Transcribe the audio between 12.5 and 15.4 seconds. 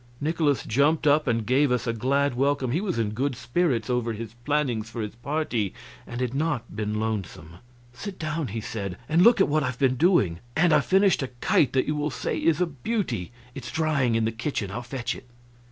a beauty. It's drying, in the kitchen; I'll fetch it."